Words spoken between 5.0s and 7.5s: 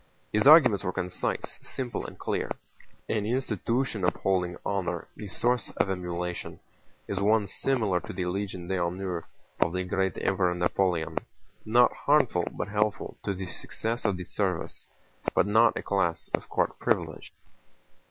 the source of emulation, is one